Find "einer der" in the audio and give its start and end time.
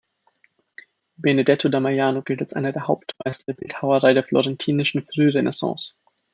2.55-2.87